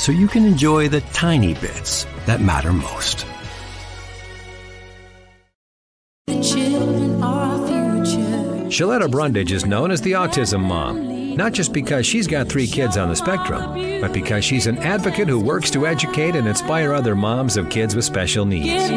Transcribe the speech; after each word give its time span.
so 0.00 0.12
you 0.12 0.26
can 0.26 0.46
enjoy 0.46 0.88
the 0.88 1.02
tiny 1.12 1.52
bits 1.54 2.06
that 2.24 2.40
matter 2.40 2.72
most. 2.72 3.26
Sheletta 8.70 9.10
Brundidge 9.10 9.50
is 9.50 9.66
known 9.66 9.90
as 9.90 10.00
the 10.00 10.12
Autism 10.12 10.60
Mom, 10.60 11.36
not 11.36 11.52
just 11.52 11.74
because 11.74 12.06
she's 12.06 12.26
got 12.26 12.48
three 12.48 12.66
kids 12.66 12.96
on 12.96 13.10
the 13.10 13.16
spectrum, 13.16 14.00
but 14.00 14.12
because 14.14 14.42
she's 14.42 14.66
an 14.66 14.78
advocate 14.78 15.28
who 15.28 15.38
works 15.38 15.70
to 15.72 15.86
educate 15.86 16.34
and 16.34 16.48
inspire 16.48 16.94
other 16.94 17.14
moms 17.14 17.58
of 17.58 17.68
kids 17.68 17.94
with 17.94 18.06
special 18.06 18.46
needs. 18.46 18.88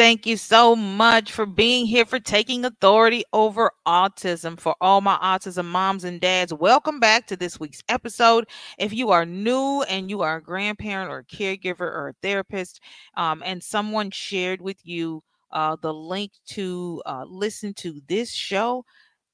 Thank 0.00 0.24
you 0.24 0.38
so 0.38 0.74
much 0.74 1.30
for 1.30 1.44
being 1.44 1.84
here, 1.84 2.06
for 2.06 2.18
taking 2.18 2.64
authority 2.64 3.22
over 3.34 3.70
autism. 3.86 4.58
For 4.58 4.74
all 4.80 5.02
my 5.02 5.18
autism 5.18 5.66
moms 5.66 6.04
and 6.04 6.18
dads, 6.18 6.54
welcome 6.54 7.00
back 7.00 7.26
to 7.26 7.36
this 7.36 7.60
week's 7.60 7.82
episode. 7.86 8.46
If 8.78 8.94
you 8.94 9.10
are 9.10 9.26
new 9.26 9.82
and 9.90 10.08
you 10.08 10.22
are 10.22 10.36
a 10.36 10.42
grandparent 10.42 11.10
or 11.10 11.18
a 11.18 11.24
caregiver 11.24 11.82
or 11.82 12.08
a 12.08 12.14
therapist, 12.22 12.80
um, 13.14 13.42
and 13.44 13.62
someone 13.62 14.10
shared 14.10 14.62
with 14.62 14.78
you 14.84 15.22
uh, 15.52 15.76
the 15.82 15.92
link 15.92 16.32
to 16.52 17.02
uh, 17.04 17.26
listen 17.28 17.74
to 17.74 18.00
this 18.08 18.32
show, 18.32 18.86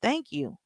thank 0.03 0.33
you 0.33 0.57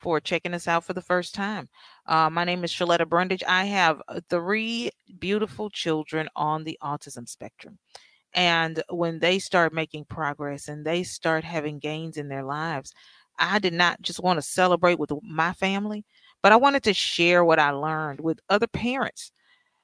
for 0.00 0.20
checking 0.20 0.54
us 0.54 0.66
out 0.66 0.84
for 0.84 0.94
the 0.94 1.02
first 1.02 1.34
time. 1.34 1.68
Uh, 2.06 2.30
my 2.30 2.44
name 2.44 2.64
is 2.64 2.72
Sheletta 2.72 3.04
Brundidge. 3.04 3.42
I 3.46 3.66
have 3.66 4.00
uh, 4.08 4.20
three 4.30 4.90
beautiful 5.18 5.68
children 5.68 6.30
on 6.34 6.64
the 6.64 6.78
autism 6.82 7.28
spectrum. 7.28 7.78
And 8.34 8.82
when 8.90 9.20
they 9.20 9.38
start 9.38 9.72
making 9.72 10.06
progress 10.06 10.68
and 10.68 10.84
they 10.84 11.02
start 11.04 11.44
having 11.44 11.78
gains 11.78 12.16
in 12.16 12.28
their 12.28 12.42
lives, 12.44 12.92
I 13.38 13.58
did 13.58 13.72
not 13.72 14.02
just 14.02 14.20
want 14.22 14.38
to 14.38 14.42
celebrate 14.42 14.98
with 14.98 15.12
my 15.22 15.52
family, 15.54 16.04
but 16.42 16.52
I 16.52 16.56
wanted 16.56 16.82
to 16.84 16.94
share 16.94 17.44
what 17.44 17.58
I 17.58 17.70
learned 17.70 18.20
with 18.20 18.40
other 18.48 18.66
parents 18.66 19.32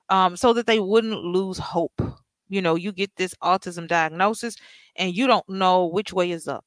um, 0.08 0.36
so 0.36 0.52
that 0.54 0.66
they 0.66 0.80
wouldn't 0.80 1.24
lose 1.24 1.58
hope. 1.58 2.00
You 2.48 2.62
know, 2.62 2.74
you 2.74 2.92
get 2.92 3.14
this 3.16 3.34
autism 3.42 3.86
diagnosis 3.88 4.56
and 4.96 5.16
you 5.16 5.26
don't 5.26 5.48
know 5.48 5.86
which 5.86 6.12
way 6.12 6.30
is 6.32 6.48
up 6.48 6.64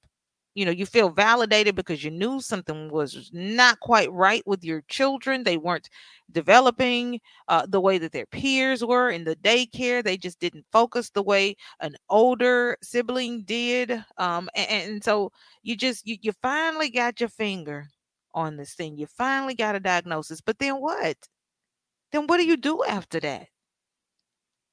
you 0.56 0.66
know 0.66 0.72
you 0.72 0.86
feel 0.86 1.10
validated 1.10 1.76
because 1.76 2.04
you 2.04 2.12
knew 2.12 2.40
something 2.40 2.90
was 2.90 3.30
not 3.34 3.80
quite 3.80 4.12
right 4.12 4.46
with 4.46 4.64
your 4.64 4.82
children 4.88 5.44
they 5.44 5.58
weren't 5.58 5.90
developing 6.32 7.20
uh, 7.48 7.66
the 7.68 7.82
way 7.82 7.98
that 7.98 8.12
their 8.12 8.26
peers 8.26 8.84
were 8.84 9.10
in 9.10 9.24
the 9.24 9.36
daycare 9.38 10.04
they 10.04 10.18
just 10.18 10.40
didn't 10.40 10.66
focus 10.72 11.10
the 11.10 11.24
way 11.24 11.56
an 11.82 11.96
older 12.10 12.78
sibling 12.82 13.44
did 13.44 13.92
um, 14.18 14.50
and, 14.56 14.70
and, 14.70 15.04
so 15.04 15.32
you 15.64 15.76
just 15.76 16.08
you, 16.08 16.18
you 16.22 16.32
finally 16.42 16.90
got 16.90 17.20
your 17.20 17.30
finger 17.30 17.88
on 18.34 18.56
this 18.58 18.74
thing 18.74 18.98
you 18.98 19.06
finally 19.06 19.56
got 19.56 19.76
a 19.76 19.80
diagnosis 19.80 20.42
but 20.42 20.58
then 20.60 20.76
what? 20.76 21.18
Then 22.12 22.28
what 22.28 22.38
do 22.38 22.46
you 22.46 22.58
do 22.58 22.84
after 22.84 23.20
that? 23.22 23.48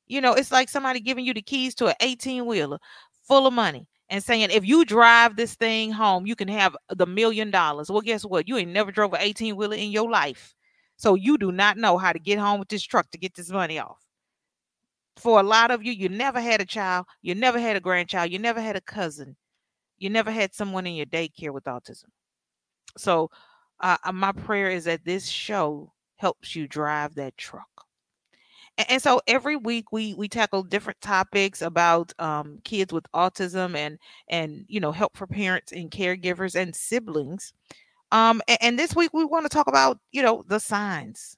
You 0.06 0.20
know 0.20 0.34
it's 0.34 0.52
like 0.52 0.68
somebody 0.68 1.00
giving 1.00 1.24
you 1.24 1.34
the 1.34 1.42
keys 1.42 1.74
to 1.76 1.86
an 1.88 1.94
18 2.00 2.44
wheeler 2.46 2.78
full 3.26 3.46
of 3.46 3.54
money 3.54 3.86
and 4.10 4.22
saying 4.22 4.50
if 4.50 4.66
you 4.66 4.84
drive 4.84 5.36
this 5.36 5.54
thing 5.54 5.92
home, 5.92 6.26
you 6.26 6.34
can 6.36 6.48
have 6.48 6.76
the 6.90 7.06
million 7.06 7.50
dollars. 7.50 7.90
Well, 7.90 8.00
guess 8.00 8.24
what? 8.24 8.48
You 8.48 8.56
ain't 8.58 8.72
never 8.72 8.90
drove 8.90 9.14
an 9.14 9.20
18 9.22 9.56
wheeler 9.56 9.76
in 9.76 9.92
your 9.92 10.10
life. 10.10 10.54
So 10.96 11.14
you 11.14 11.38
do 11.38 11.52
not 11.52 11.78
know 11.78 11.96
how 11.96 12.12
to 12.12 12.18
get 12.18 12.38
home 12.38 12.58
with 12.58 12.68
this 12.68 12.82
truck 12.82 13.10
to 13.12 13.18
get 13.18 13.34
this 13.34 13.50
money 13.50 13.78
off. 13.78 14.04
For 15.16 15.40
a 15.40 15.44
lot 15.44 15.70
of 15.70 15.84
you, 15.84 15.92
you 15.92 16.08
never 16.08 16.40
had 16.40 16.60
a 16.60 16.66
child, 16.66 17.06
you 17.22 17.34
never 17.34 17.58
had 17.58 17.76
a 17.76 17.80
grandchild, 17.80 18.30
you 18.30 18.38
never 18.38 18.60
had 18.60 18.76
a 18.76 18.80
cousin, 18.80 19.36
you 19.98 20.10
never 20.10 20.30
had 20.30 20.54
someone 20.54 20.86
in 20.86 20.94
your 20.94 21.06
daycare 21.06 21.52
with 21.52 21.64
autism. 21.64 22.06
So, 22.96 23.30
uh, 23.80 23.96
uh 24.04 24.12
my 24.12 24.32
prayer 24.32 24.70
is 24.70 24.84
that 24.84 25.04
this 25.04 25.26
show 25.26 25.92
helps 26.16 26.56
you 26.56 26.66
drive 26.68 27.14
that 27.14 27.36
truck 27.36 27.86
and 28.88 29.02
so 29.02 29.20
every 29.26 29.56
week 29.56 29.92
we 29.92 30.14
we 30.14 30.28
tackle 30.28 30.62
different 30.62 31.00
topics 31.00 31.62
about 31.62 32.12
um, 32.18 32.60
kids 32.64 32.92
with 32.92 33.04
autism 33.14 33.76
and 33.76 33.98
and 34.28 34.64
you 34.68 34.80
know 34.80 34.92
help 34.92 35.16
for 35.16 35.26
parents 35.26 35.72
and 35.72 35.90
caregivers 35.90 36.54
and 36.54 36.74
siblings. 36.74 37.52
Um, 38.12 38.42
and, 38.48 38.58
and 38.60 38.78
this 38.78 38.94
week 38.96 39.12
we 39.12 39.24
want 39.24 39.44
to 39.44 39.48
talk 39.48 39.66
about 39.68 39.98
you 40.12 40.22
know 40.22 40.44
the 40.48 40.60
signs 40.60 41.36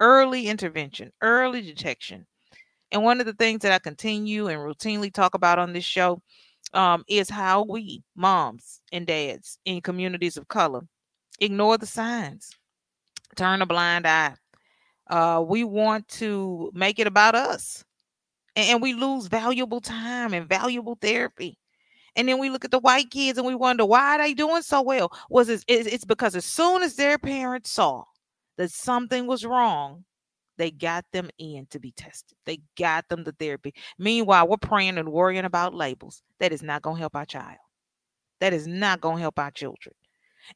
early 0.00 0.48
intervention 0.48 1.12
early 1.22 1.62
detection. 1.62 2.26
And 2.92 3.02
one 3.02 3.20
of 3.20 3.26
the 3.26 3.34
things 3.34 3.62
that 3.62 3.72
i 3.72 3.78
continue 3.78 4.46
and 4.48 4.60
routinely 4.60 5.12
talk 5.12 5.34
about 5.34 5.58
on 5.58 5.72
this 5.72 5.84
show 5.84 6.22
um, 6.72 7.04
is 7.08 7.28
how 7.28 7.64
we 7.64 8.02
moms 8.14 8.80
and 8.92 9.06
dads 9.06 9.58
in 9.64 9.80
communities 9.80 10.36
of 10.36 10.48
color 10.48 10.82
ignore 11.40 11.78
the 11.78 11.86
signs 11.86 12.50
turn 13.36 13.62
a 13.62 13.66
blind 13.66 14.06
eye 14.06 14.34
uh, 15.08 15.44
we 15.46 15.64
want 15.64 16.08
to 16.08 16.70
make 16.74 16.98
it 16.98 17.06
about 17.06 17.34
us. 17.34 17.84
And, 18.54 18.70
and 18.70 18.82
we 18.82 18.94
lose 18.94 19.26
valuable 19.26 19.80
time 19.80 20.34
and 20.34 20.48
valuable 20.48 20.96
therapy. 21.00 21.58
And 22.16 22.28
then 22.28 22.38
we 22.38 22.48
look 22.48 22.64
at 22.64 22.70
the 22.70 22.78
white 22.78 23.10
kids 23.10 23.36
and 23.38 23.46
we 23.46 23.54
wonder 23.54 23.84
why 23.84 24.14
are 24.14 24.18
they 24.18 24.32
doing 24.32 24.62
so 24.62 24.80
well? 24.80 25.12
Was 25.28 25.50
it, 25.50 25.64
it's 25.68 26.04
because 26.06 26.34
as 26.34 26.46
soon 26.46 26.82
as 26.82 26.96
their 26.96 27.18
parents 27.18 27.70
saw 27.70 28.04
that 28.56 28.70
something 28.72 29.26
was 29.26 29.44
wrong, 29.44 30.04
they 30.56 30.70
got 30.70 31.04
them 31.12 31.28
in 31.38 31.66
to 31.70 31.78
be 31.78 31.92
tested. 31.92 32.36
They 32.46 32.60
got 32.78 33.06
them 33.10 33.24
the 33.24 33.32
therapy. 33.32 33.74
Meanwhile, 33.98 34.48
we're 34.48 34.56
praying 34.56 34.96
and 34.96 35.12
worrying 35.12 35.44
about 35.44 35.74
labels. 35.74 36.22
That 36.40 36.52
is 36.52 36.62
not 36.62 36.80
going 36.80 36.96
to 36.96 37.00
help 37.00 37.14
our 37.14 37.26
child. 37.26 37.58
That 38.40 38.54
is 38.54 38.66
not 38.66 39.02
going 39.02 39.16
to 39.16 39.22
help 39.22 39.38
our 39.38 39.50
children. 39.50 39.94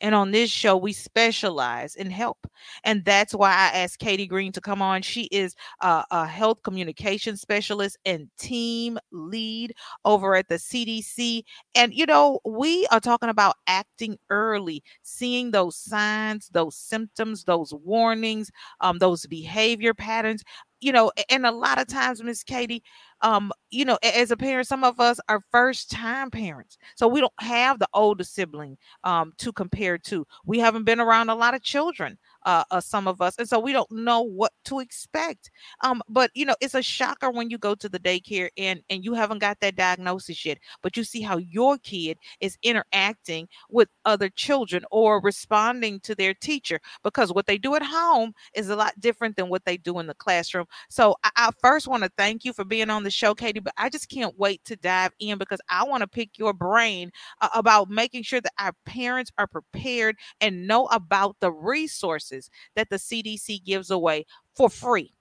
And 0.01 0.15
on 0.15 0.31
this 0.31 0.51
show, 0.51 0.77
we 0.77 0.93
specialize 0.93 1.95
in 1.95 2.11
help. 2.11 2.39
And 2.85 3.05
that's 3.05 3.35
why 3.35 3.51
I 3.51 3.79
asked 3.79 3.99
Katie 3.99 4.27
Green 4.27 4.53
to 4.53 4.61
come 4.61 4.83
on. 4.83 5.03
She 5.03 5.25
is 5.33 5.55
a, 5.81 6.05
a 6.11 6.27
health 6.27 6.63
communication 6.63 7.37
specialist 7.37 7.99
and 8.05 8.29
team 8.39 8.99
lead 9.13 9.75
over 10.05 10.37
at 10.37 10.49
the 10.49 10.57
CDC. 10.57 11.43
And, 11.75 11.95
you 11.95 12.07
know, 12.07 12.41
we 12.45 12.87
are 12.91 13.01
talking 13.01 13.29
about 13.29 13.57
acting 13.67 14.19
early, 14.31 14.83
seeing 15.03 15.51
those 15.51 15.77
signs, 15.77 16.49
those 16.53 16.77
symptoms, 16.77 17.45
those 17.45 17.73
warnings, 17.73 18.51
um, 18.81 18.99
those 18.99 19.27
behavior 19.27 19.95
patterns 19.95 20.43
you 20.81 20.93
know, 20.93 21.13
and 21.29 21.47
a 21.47 21.51
lot 21.53 21.81
of 21.81 21.87
times, 21.89 22.23
Miss 22.23 22.43
Katie, 22.43 22.83
um, 23.23 23.53
you 23.71 23.85
know, 23.85 23.99
as 24.03 24.31
a 24.31 24.37
parent, 24.37 24.67
some 24.67 24.85
of 24.85 24.99
us 25.01 25.21
are 25.29 25.43
first 25.51 25.91
time 25.91 26.31
parents. 26.31 26.79
So 26.97 27.07
we 27.09 27.21
don't 27.21 27.33
have 27.41 27.79
the 27.79 27.89
older 27.95 28.25
sibling 28.25 28.79
um 29.05 29.33
to 29.39 29.53
compare 29.53 29.99
to. 29.99 30.27
We 30.47 30.59
haven't 30.59 30.85
been 30.85 31.01
around 31.01 31.29
a 31.31 31.35
lot 31.35 31.55
of 31.55 31.63
children 31.63 32.19
uh, 32.45 32.65
uh, 32.71 32.81
some 32.81 33.07
of 33.07 33.21
us, 33.21 33.37
and 33.39 33.49
so 33.49 33.59
we 33.59 33.73
don't 33.73 33.91
know 33.91 34.23
what 34.23 34.53
to 34.65 34.81
expect. 34.81 35.51
Um, 35.83 36.03
but 36.09 36.31
you 36.35 36.45
know, 36.45 36.57
it's 36.61 36.75
a 36.75 36.83
shocker 36.83 37.31
when 37.31 37.51
you 37.51 37.59
go 37.59 37.75
to 37.75 37.89
the 37.89 37.99
daycare 37.99 38.49
and 38.57 38.81
and 38.91 39.05
you 39.05 39.15
haven't 39.15 39.39
got 39.39 39.59
that 39.61 39.77
diagnosis 39.77 40.45
yet, 40.45 40.59
but 40.83 40.97
you 40.97 41.05
see 41.05 41.21
how 41.21 41.39
your 41.39 41.79
kid 41.79 42.19
is 42.41 42.57
interacting 42.63 43.49
with 43.71 43.89
other 44.05 44.29
children 44.31 44.85
or 44.91 45.21
responding 45.21 46.01
to 46.01 46.15
their 46.15 46.35
teacher 46.35 46.81
because 47.03 47.33
what 47.33 47.47
they 47.47 47.59
do 47.59 47.75
at 47.75 47.83
home 47.83 48.33
is 48.55 48.69
a 48.69 48.77
lot 48.77 48.99
different 49.01 49.37
than 49.37 49.49
what 49.49 49.65
they 49.65 49.77
do 49.77 49.99
in 49.99 50.07
the 50.07 50.15
classroom. 50.15 50.67
So 50.89 51.17
I, 51.25 51.31
I 51.37 51.51
first 51.61 51.89
want 51.89 52.03
to 52.05 52.11
thank 52.17 52.45
you 52.45 52.53
for 52.53 52.65
being 52.65 52.91
on 52.91 53.05
the 53.05 53.11
show, 53.11 53.35
Katie, 53.35 53.61
but 53.61 53.75
I 53.77 53.89
just 53.89 54.09
can't 54.09 54.39
wait 54.39 54.65
to 54.65 54.77
dive 54.77 55.13
in 55.19 55.39
because 55.39 55.61
I 55.69 55.85
want 55.85 56.03
to 56.03 56.09
pick 56.09 56.39
your 56.39 56.53
brain 56.53 57.11
uh, 57.41 57.49
about 57.55 57.91
making 57.91 58.23
sure 58.23 58.41
that 58.41 58.53
our 58.59 58.73
parents 58.85 59.31
are 59.39 59.47
prepared 59.47 60.17
and 60.41 60.67
know 60.67 60.87
about 60.87 61.37
the 61.41 61.53
resources 61.53 62.30
that 62.77 62.89
the 62.91 62.97
CDC 62.97 63.65
gives 63.65 63.91
away 63.91 64.27
for 64.55 64.69
free. 64.69 65.13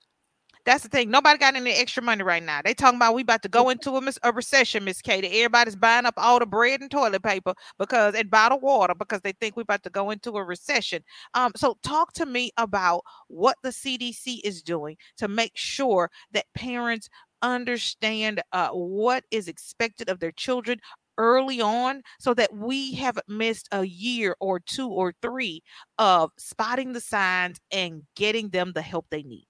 That's 0.65 0.83
the 0.83 0.89
thing. 0.89 1.09
Nobody 1.09 1.39
got 1.39 1.55
any 1.55 1.71
extra 1.71 2.03
money 2.03 2.21
right 2.21 2.43
now. 2.43 2.61
They 2.63 2.73
talking 2.73 2.97
about 2.97 3.15
we 3.15 3.21
about 3.21 3.41
to 3.43 3.49
go 3.49 3.69
into 3.71 3.91
a, 3.95 4.13
a 4.23 4.31
recession, 4.31 4.83
Miss 4.83 5.01
Katie. 5.01 5.27
Everybody's 5.27 5.75
buying 5.75 6.05
up 6.05 6.13
all 6.17 6.39
the 6.39 6.45
bread 6.45 6.81
and 6.81 6.91
toilet 6.91 7.23
paper 7.23 7.53
because 7.77 8.13
and 8.13 8.29
bottled 8.29 8.61
water 8.61 8.93
because 8.93 9.21
they 9.21 9.31
think 9.33 9.55
we're 9.55 9.63
about 9.63 9.83
to 9.83 9.89
go 9.89 10.11
into 10.11 10.37
a 10.37 10.43
recession. 10.43 11.03
Um, 11.33 11.53
so 11.55 11.77
talk 11.83 12.13
to 12.13 12.25
me 12.25 12.51
about 12.57 13.01
what 13.27 13.57
the 13.63 13.69
CDC 13.69 14.41
is 14.43 14.61
doing 14.61 14.97
to 15.17 15.27
make 15.27 15.53
sure 15.55 16.11
that 16.33 16.45
parents 16.53 17.09
understand 17.41 18.41
uh, 18.51 18.69
what 18.69 19.23
is 19.31 19.47
expected 19.47 20.09
of 20.09 20.19
their 20.19 20.33
children 20.33 20.79
early 21.19 21.61
on 21.61 22.01
so 22.19 22.33
that 22.33 22.51
we 22.55 22.93
haven't 22.95 23.29
missed 23.29 23.67
a 23.71 23.85
year 23.85 24.35
or 24.39 24.59
two 24.59 24.87
or 24.87 25.13
three 25.21 25.61
of 25.99 26.31
spotting 26.37 26.93
the 26.93 27.01
signs 27.01 27.59
and 27.71 28.01
getting 28.15 28.49
them 28.49 28.71
the 28.73 28.81
help 28.81 29.05
they 29.11 29.21
need. 29.21 29.45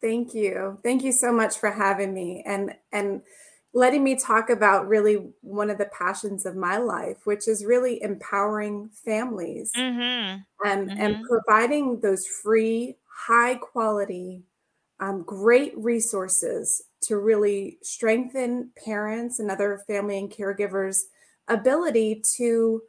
Thank 0.00 0.32
you. 0.32 0.78
Thank 0.82 1.02
you 1.02 1.12
so 1.12 1.32
much 1.32 1.58
for 1.58 1.70
having 1.70 2.14
me 2.14 2.42
and 2.46 2.74
and 2.92 3.22
letting 3.74 4.04
me 4.04 4.14
talk 4.14 4.50
about 4.50 4.86
really 4.86 5.32
one 5.40 5.68
of 5.68 5.78
the 5.78 5.86
passions 5.86 6.46
of 6.46 6.54
my 6.54 6.76
life, 6.76 7.18
which 7.24 7.48
is 7.48 7.64
really 7.64 8.00
empowering 8.02 8.88
families 9.04 9.72
mm-hmm. 9.76 10.42
And, 10.64 10.88
mm-hmm. 10.88 11.00
and 11.00 11.24
providing 11.28 12.00
those 12.00 12.24
free, 12.24 12.96
high 13.26 13.56
quality, 13.56 14.44
um, 15.00 15.24
great 15.26 15.72
resources 15.76 16.82
to 17.02 17.18
really 17.18 17.78
strengthen 17.82 18.70
parents 18.84 19.38
and 19.38 19.50
other 19.50 19.82
family 19.86 20.18
and 20.18 20.30
caregivers' 20.30 21.02
ability 21.48 22.22
to 22.36 22.80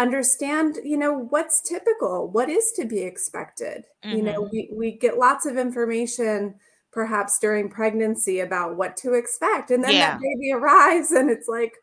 understand 0.00 0.78
you 0.82 0.96
know 0.96 1.26
what's 1.28 1.60
typical 1.60 2.30
what 2.30 2.48
is 2.48 2.72
to 2.72 2.86
be 2.86 3.00
expected 3.00 3.84
mm-hmm. 4.02 4.16
you 4.16 4.22
know 4.22 4.44
mm-hmm. 4.44 4.52
we, 4.52 4.70
we 4.72 4.92
get 4.92 5.18
lots 5.18 5.44
of 5.44 5.58
information 5.58 6.54
perhaps 6.90 7.38
during 7.38 7.68
pregnancy 7.68 8.40
about 8.40 8.76
what 8.76 8.96
to 8.96 9.12
expect 9.12 9.70
and 9.70 9.84
then 9.84 9.92
yeah. 9.92 10.12
that 10.12 10.20
baby 10.20 10.52
arrives 10.54 11.10
and 11.10 11.28
it's 11.30 11.48
like 11.48 11.74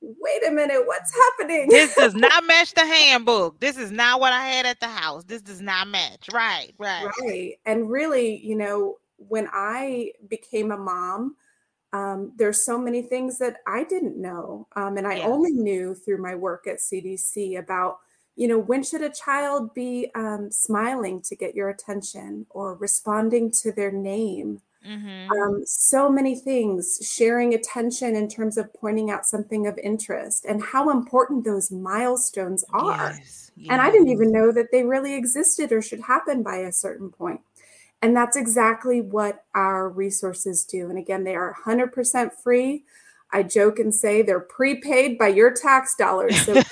wait 0.00 0.48
a 0.48 0.50
minute 0.50 0.82
what's 0.86 1.14
happening 1.14 1.68
this 1.68 1.94
does 1.94 2.14
not 2.14 2.46
match 2.46 2.72
the 2.72 2.86
handbook 2.86 3.60
this 3.60 3.76
is 3.76 3.92
not 3.92 4.18
what 4.18 4.32
i 4.32 4.46
had 4.46 4.64
at 4.64 4.80
the 4.80 4.88
house 4.88 5.22
this 5.24 5.42
does 5.42 5.60
not 5.60 5.86
match 5.86 6.28
right 6.32 6.72
right 6.78 7.06
right 7.20 7.52
and 7.66 7.90
really 7.90 8.38
you 8.38 8.56
know 8.56 8.96
when 9.28 9.48
I 9.52 10.12
became 10.28 10.72
a 10.72 10.76
mom, 10.76 11.36
um, 11.92 12.32
there's 12.36 12.64
so 12.64 12.78
many 12.78 13.02
things 13.02 13.38
that 13.38 13.58
I 13.66 13.84
didn't 13.84 14.20
know. 14.20 14.68
Um, 14.76 14.96
and 14.96 15.06
I 15.06 15.16
yes. 15.16 15.26
only 15.26 15.52
knew 15.52 15.94
through 15.94 16.22
my 16.22 16.34
work 16.34 16.66
at 16.66 16.78
CDC 16.78 17.58
about, 17.58 17.98
you 18.36 18.46
know, 18.46 18.58
when 18.58 18.82
should 18.82 19.02
a 19.02 19.10
child 19.10 19.74
be 19.74 20.10
um, 20.14 20.50
smiling 20.50 21.20
to 21.22 21.36
get 21.36 21.54
your 21.54 21.68
attention 21.68 22.46
or 22.50 22.74
responding 22.76 23.50
to 23.62 23.72
their 23.72 23.90
name? 23.90 24.62
Mm-hmm. 24.86 25.30
Um, 25.32 25.62
so 25.66 26.08
many 26.08 26.34
things, 26.36 26.98
sharing 27.02 27.52
attention 27.52 28.16
in 28.16 28.28
terms 28.28 28.56
of 28.56 28.72
pointing 28.72 29.10
out 29.10 29.26
something 29.26 29.66
of 29.66 29.76
interest 29.78 30.46
and 30.46 30.62
how 30.62 30.90
important 30.90 31.44
those 31.44 31.70
milestones 31.70 32.64
are. 32.72 33.12
Yes. 33.12 33.40
Yes. 33.56 33.72
And 33.72 33.82
I 33.82 33.90
didn't 33.90 34.08
even 34.08 34.32
know 34.32 34.52
that 34.52 34.72
they 34.72 34.84
really 34.84 35.14
existed 35.14 35.70
or 35.70 35.82
should 35.82 36.00
happen 36.00 36.42
by 36.42 36.58
a 36.58 36.72
certain 36.72 37.10
point. 37.10 37.40
And 38.02 38.16
that's 38.16 38.36
exactly 38.36 39.00
what 39.00 39.44
our 39.54 39.88
resources 39.88 40.64
do. 40.64 40.88
And 40.88 40.98
again, 40.98 41.24
they 41.24 41.34
are 41.34 41.54
100% 41.66 42.32
free. 42.42 42.84
I 43.32 43.44
joke 43.44 43.78
and 43.78 43.94
say 43.94 44.22
they're 44.22 44.40
prepaid 44.40 45.16
by 45.18 45.28
your 45.28 45.52
tax 45.52 45.94
dollars. 45.96 46.36
So 46.44 46.54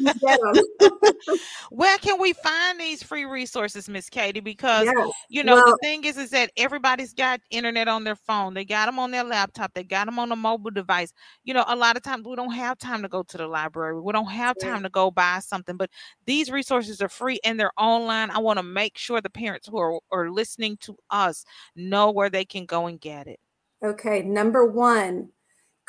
Where 1.70 1.98
can 1.98 2.20
we 2.20 2.32
find 2.32 2.80
these 2.80 3.02
free 3.02 3.24
resources, 3.24 3.88
Miss 3.88 4.08
Katie? 4.08 4.40
Because 4.40 4.88
you 5.28 5.44
know 5.44 5.54
well, 5.54 5.66
the 5.66 5.78
thing 5.82 6.04
is, 6.04 6.16
is 6.16 6.30
that 6.30 6.50
everybody's 6.56 7.14
got 7.14 7.40
internet 7.50 7.86
on 7.88 8.04
their 8.04 8.16
phone. 8.16 8.54
They 8.54 8.64
got 8.64 8.86
them 8.86 8.98
on 8.98 9.10
their 9.10 9.24
laptop. 9.24 9.72
They 9.74 9.84
got 9.84 10.06
them 10.06 10.18
on 10.18 10.32
a 10.32 10.36
mobile 10.36 10.70
device. 10.70 11.12
You 11.44 11.54
know, 11.54 11.64
a 11.68 11.76
lot 11.76 11.96
of 11.96 12.02
times 12.02 12.26
we 12.26 12.34
don't 12.36 12.52
have 12.52 12.78
time 12.78 13.02
to 13.02 13.08
go 13.08 13.22
to 13.22 13.36
the 13.36 13.46
library. 13.46 14.00
We 14.00 14.12
don't 14.12 14.30
have 14.30 14.58
time 14.58 14.82
to 14.82 14.88
go 14.88 15.10
buy 15.10 15.38
something. 15.40 15.76
But 15.76 15.90
these 16.26 16.50
resources 16.50 17.00
are 17.00 17.08
free 17.08 17.38
and 17.44 17.58
they're 17.58 17.72
online. 17.78 18.30
I 18.30 18.38
want 18.38 18.58
to 18.58 18.64
make 18.64 18.98
sure 18.98 19.20
the 19.20 19.30
parents 19.30 19.68
who 19.68 19.78
are, 19.78 20.00
are 20.10 20.30
listening 20.30 20.76
to 20.78 20.96
us 21.10 21.44
know 21.76 22.10
where 22.10 22.30
they 22.30 22.44
can 22.44 22.66
go 22.66 22.86
and 22.86 23.00
get 23.00 23.26
it. 23.26 23.38
Okay, 23.82 24.22
number 24.22 24.66
one 24.66 25.30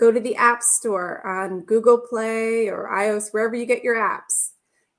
go 0.01 0.12
to 0.12 0.19
the 0.19 0.36
App 0.36 0.63
Store 0.63 1.25
on 1.25 1.62
Google 1.62 2.00
Play 2.00 2.68
or 2.68 2.89
iOS, 2.92 3.31
wherever 3.31 3.56
you 3.56 3.68
get 3.68 3.83
your 3.83 3.95
apps, 3.95 4.53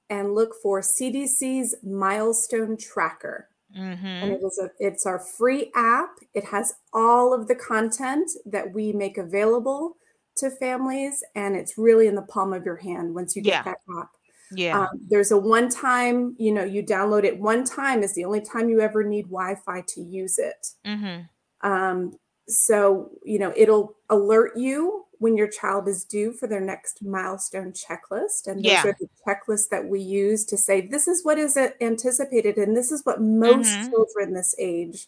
and 0.08 0.34
look 0.34 0.54
for 0.62 0.80
CDC's 0.80 1.74
Milestone 1.82 2.76
Tracker. 2.76 3.48
Mm-hmm. 3.76 4.06
And 4.06 4.32
it 4.32 4.40
is 4.44 4.60
a, 4.62 4.70
it's 4.78 5.04
our 5.04 5.18
free 5.18 5.72
app. 5.74 6.10
It 6.34 6.44
has 6.44 6.74
all 6.92 7.34
of 7.34 7.48
the 7.48 7.54
content 7.56 8.30
that 8.46 8.72
we 8.72 8.92
make 8.92 9.18
available 9.18 9.96
to 10.36 10.50
families, 10.50 11.24
and 11.34 11.56
it's 11.56 11.76
really 11.76 12.06
in 12.06 12.14
the 12.14 12.22
palm 12.22 12.52
of 12.52 12.64
your 12.64 12.76
hand 12.76 13.12
once 13.12 13.34
you 13.34 13.42
get 13.42 13.50
yeah. 13.50 13.62
that 13.64 13.78
app. 13.98 14.10
Yeah. 14.54 14.80
Um, 14.80 14.88
there's 15.08 15.32
a 15.32 15.38
one 15.38 15.68
time, 15.68 16.36
you 16.38 16.52
know, 16.52 16.62
you 16.62 16.82
download 16.84 17.24
it 17.24 17.40
one 17.40 17.64
time 17.64 18.02
is 18.02 18.14
the 18.14 18.24
only 18.24 18.42
time 18.42 18.68
you 18.68 18.80
ever 18.80 19.02
need 19.02 19.24
Wi 19.24 19.56
Fi 19.64 19.82
to 19.88 20.00
use 20.00 20.38
it. 20.38 20.66
Mm-hmm. 20.86 21.68
Um, 21.68 22.12
so, 22.48 23.10
you 23.24 23.38
know, 23.38 23.52
it'll 23.56 23.96
alert 24.10 24.56
you 24.56 25.04
when 25.18 25.36
your 25.36 25.46
child 25.46 25.86
is 25.86 26.04
due 26.04 26.32
for 26.32 26.48
their 26.48 26.60
next 26.60 27.02
milestone 27.02 27.72
checklist. 27.72 28.48
And 28.48 28.58
those 28.58 28.72
yeah. 28.72 28.86
are 28.86 28.96
the 28.98 29.08
checklists 29.24 29.68
that 29.70 29.86
we 29.86 30.00
use 30.00 30.44
to 30.46 30.56
say, 30.56 30.80
this 30.84 31.06
is 31.06 31.24
what 31.24 31.38
is 31.38 31.56
anticipated, 31.80 32.56
and 32.56 32.76
this 32.76 32.90
is 32.90 33.04
what 33.04 33.20
most 33.20 33.68
mm-hmm. 33.68 33.90
children 33.90 34.34
this 34.34 34.54
age 34.58 35.06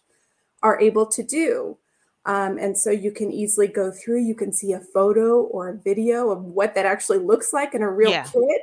are 0.63 0.81
able 0.81 1.07
to 1.07 1.23
do. 1.25 1.77
Um, 2.27 2.59
and 2.59 2.79
so 2.79 2.91
you 2.91 3.11
can 3.11 3.33
easily 3.33 3.67
go 3.67 3.91
through, 3.91 4.25
you 4.25 4.35
can 4.35 4.53
see 4.53 4.73
a 4.73 4.81
photo 4.81 5.43
or 5.43 5.69
a 5.69 5.77
video 5.77 6.31
of 6.31 6.45
what 6.45 6.75
that 6.75 6.87
actually 6.87 7.19
looks 7.19 7.53
like 7.53 7.75
in 7.75 7.83
a 7.83 7.91
real 7.91 8.11
yeah. 8.11 8.25
kid. 8.25 8.61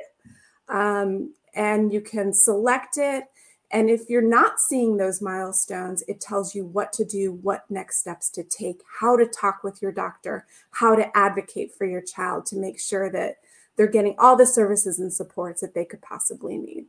Um, 0.68 1.34
and 1.54 1.92
you 1.92 2.00
can 2.00 2.32
select 2.32 2.96
it 2.96 3.24
and 3.72 3.88
if 3.88 4.02
you're 4.10 4.20
not 4.20 4.60
seeing 4.60 4.98
those 4.98 5.22
milestones, 5.22 6.04
it 6.06 6.20
tells 6.20 6.54
you 6.54 6.66
what 6.66 6.92
to 6.94 7.04
do, 7.06 7.32
what 7.32 7.64
next 7.70 8.00
steps 8.00 8.28
to 8.30 8.44
take, 8.44 8.82
how 9.00 9.16
to 9.16 9.26
talk 9.26 9.64
with 9.64 9.80
your 9.80 9.92
doctor, 9.92 10.46
how 10.72 10.94
to 10.94 11.16
advocate 11.16 11.72
for 11.76 11.86
your 11.86 12.02
child 12.02 12.44
to 12.46 12.56
make 12.56 12.78
sure 12.78 13.10
that 13.10 13.36
they're 13.76 13.86
getting 13.86 14.14
all 14.18 14.36
the 14.36 14.46
services 14.46 14.98
and 14.98 15.10
supports 15.10 15.62
that 15.62 15.74
they 15.74 15.86
could 15.86 16.02
possibly 16.02 16.58
need. 16.58 16.84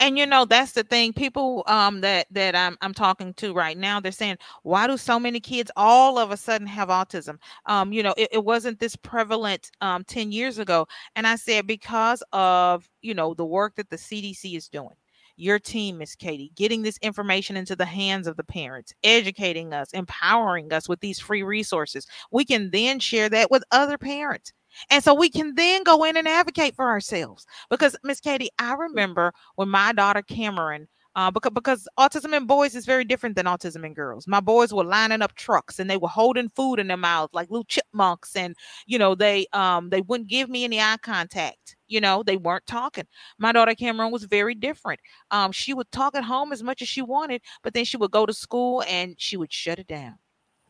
And 0.00 0.18
you 0.18 0.26
know 0.26 0.44
that's 0.44 0.72
the 0.72 0.84
thing. 0.84 1.12
People 1.12 1.64
um 1.66 2.00
that 2.02 2.26
that 2.30 2.54
I'm 2.54 2.76
I'm 2.80 2.94
talking 2.94 3.34
to 3.34 3.52
right 3.52 3.76
now, 3.76 3.98
they're 3.98 4.12
saying, 4.12 4.38
why 4.62 4.86
do 4.86 4.96
so 4.96 5.18
many 5.18 5.40
kids 5.40 5.70
all 5.76 6.18
of 6.18 6.30
a 6.30 6.36
sudden 6.36 6.66
have 6.66 6.88
autism? 6.88 7.38
Um, 7.66 7.92
you 7.92 8.04
know, 8.04 8.14
it, 8.16 8.28
it 8.32 8.44
wasn't 8.44 8.78
this 8.78 8.94
prevalent 8.94 9.70
um 9.80 10.04
10 10.04 10.30
years 10.30 10.58
ago. 10.58 10.86
And 11.16 11.26
I 11.26 11.34
said 11.36 11.66
because 11.66 12.22
of 12.32 12.88
you 13.02 13.14
know 13.14 13.34
the 13.34 13.44
work 13.44 13.74
that 13.76 13.90
the 13.90 13.96
CDC 13.96 14.56
is 14.56 14.68
doing 14.68 14.94
your 15.38 15.58
team, 15.58 15.98
Miss 15.98 16.14
Katie, 16.14 16.52
getting 16.56 16.82
this 16.82 16.98
information 16.98 17.56
into 17.56 17.76
the 17.76 17.84
hands 17.84 18.26
of 18.26 18.36
the 18.36 18.44
parents, 18.44 18.92
educating 19.04 19.72
us, 19.72 19.92
empowering 19.92 20.72
us 20.72 20.88
with 20.88 21.00
these 21.00 21.20
free 21.20 21.42
resources. 21.42 22.06
We 22.30 22.44
can 22.44 22.70
then 22.70 22.98
share 22.98 23.28
that 23.28 23.50
with 23.50 23.62
other 23.70 23.98
parents. 23.98 24.52
And 24.90 25.02
so 25.02 25.14
we 25.14 25.30
can 25.30 25.54
then 25.54 25.82
go 25.82 26.04
in 26.04 26.16
and 26.16 26.28
advocate 26.28 26.76
for 26.76 26.86
ourselves. 26.86 27.46
Because, 27.70 27.96
Miss 28.04 28.20
Katie, 28.20 28.50
I 28.58 28.74
remember 28.74 29.32
when 29.56 29.68
my 29.68 29.92
daughter 29.92 30.22
Cameron 30.22 30.88
uh, 31.18 31.32
because 31.32 31.50
because 31.52 31.88
autism 31.98 32.32
in 32.32 32.46
boys 32.46 32.76
is 32.76 32.86
very 32.86 33.04
different 33.04 33.34
than 33.34 33.46
autism 33.46 33.84
in 33.84 33.92
girls. 33.92 34.28
My 34.28 34.38
boys 34.38 34.72
were 34.72 34.84
lining 34.84 35.20
up 35.20 35.34
trucks 35.34 35.80
and 35.80 35.90
they 35.90 35.96
were 35.96 36.06
holding 36.08 36.48
food 36.48 36.78
in 36.78 36.86
their 36.86 36.96
mouths 36.96 37.34
like 37.34 37.50
little 37.50 37.64
chipmunks, 37.64 38.36
and 38.36 38.54
you 38.86 39.00
know 39.00 39.16
they 39.16 39.46
um 39.52 39.90
they 39.90 40.00
wouldn't 40.02 40.30
give 40.30 40.48
me 40.48 40.62
any 40.62 40.80
eye 40.80 40.96
contact. 41.02 41.76
You 41.88 42.00
know 42.00 42.22
they 42.22 42.36
weren't 42.36 42.66
talking. 42.66 43.06
My 43.38 43.50
daughter 43.50 43.74
Cameron 43.74 44.12
was 44.12 44.24
very 44.24 44.54
different. 44.54 45.00
Um, 45.32 45.50
she 45.50 45.74
would 45.74 45.90
talk 45.90 46.14
at 46.14 46.22
home 46.22 46.52
as 46.52 46.62
much 46.62 46.82
as 46.82 46.88
she 46.88 47.02
wanted, 47.02 47.42
but 47.64 47.74
then 47.74 47.84
she 47.84 47.96
would 47.96 48.12
go 48.12 48.24
to 48.24 48.32
school 48.32 48.84
and 48.88 49.16
she 49.18 49.36
would 49.36 49.52
shut 49.52 49.80
it 49.80 49.88
down 49.88 50.18